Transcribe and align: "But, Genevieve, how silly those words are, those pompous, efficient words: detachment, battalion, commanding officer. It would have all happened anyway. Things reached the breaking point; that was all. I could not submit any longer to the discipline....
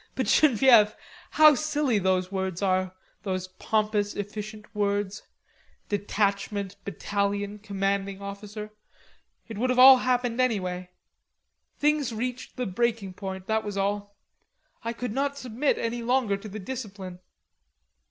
"But, 0.15 0.25
Genevieve, 0.25 0.95
how 1.29 1.53
silly 1.53 1.99
those 1.99 2.31
words 2.31 2.63
are, 2.63 2.95
those 3.21 3.49
pompous, 3.49 4.15
efficient 4.15 4.65
words: 4.73 5.27
detachment, 5.89 6.75
battalion, 6.83 7.59
commanding 7.59 8.19
officer. 8.19 8.71
It 9.47 9.59
would 9.59 9.69
have 9.69 9.77
all 9.77 9.97
happened 9.97 10.41
anyway. 10.41 10.89
Things 11.77 12.11
reached 12.11 12.55
the 12.57 12.65
breaking 12.65 13.13
point; 13.13 13.45
that 13.45 13.63
was 13.63 13.77
all. 13.77 14.15
I 14.83 14.91
could 14.91 15.13
not 15.13 15.37
submit 15.37 15.77
any 15.77 16.01
longer 16.01 16.35
to 16.35 16.49
the 16.49 16.57
discipline.... 16.57 17.19